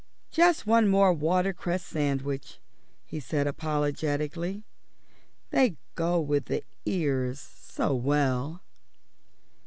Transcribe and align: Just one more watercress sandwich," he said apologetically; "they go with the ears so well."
Just 0.31 0.65
one 0.65 0.87
more 0.87 1.13
watercress 1.13 1.83
sandwich," 1.85 2.59
he 3.05 3.19
said 3.19 3.45
apologetically; 3.45 4.63
"they 5.51 5.77
go 5.93 6.19
with 6.19 6.45
the 6.45 6.63
ears 6.87 7.39
so 7.39 7.93
well." 7.93 8.63